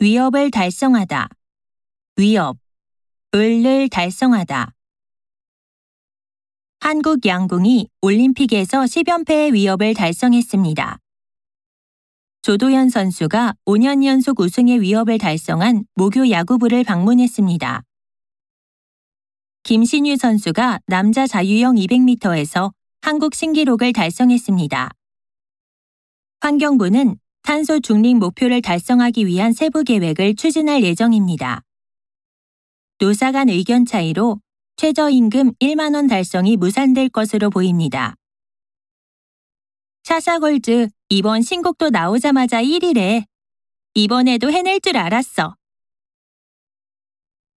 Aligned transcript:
위협을 0.00 0.52
달성하다. 0.52 1.28
위협. 2.18 2.56
을을 3.34 3.88
달성하다. 3.88 4.72
한국 6.78 7.26
양궁이 7.26 7.88
올림픽에서 8.02 8.82
10연패의 8.82 9.54
위협을 9.54 9.94
달성했습니다. 9.94 10.98
조도현 12.42 12.90
선수가 12.90 13.54
5년 13.66 14.04
연속 14.04 14.38
우승의 14.38 14.82
위협을 14.82 15.18
달성한 15.18 15.84
모교 15.96 16.30
야구부를 16.30 16.84
방문했습니다. 16.84 17.82
김신유 19.64 20.16
선수가 20.16 20.78
남자 20.86 21.26
자유형 21.26 21.74
200m에서 21.74 22.72
한국 23.00 23.34
신기록을 23.34 23.92
달성했습니다. 23.92 24.90
환경부는 26.40 27.18
탄소 27.42 27.80
중립 27.80 28.14
목표를 28.16 28.60
달성하기 28.62 29.26
위한 29.26 29.52
세부 29.52 29.84
계획을 29.84 30.36
추진할 30.36 30.82
예정입니다. 30.82 31.62
노사 32.98 33.32
간 33.32 33.48
의견 33.48 33.86
차이로 33.86 34.40
최저임금 34.76 35.54
1만원 35.54 36.08
달성이 36.08 36.56
무산될 36.56 37.08
것으로 37.08 37.50
보입니다. 37.50 38.16
샤샤골즈 40.04 40.88
이번 41.10 41.42
신곡도 41.42 41.90
나오자마자 41.90 42.62
1위래. 42.62 43.24
이번에도 43.94 44.50
해낼 44.50 44.80
줄 44.80 44.96
알았어. 44.96 45.56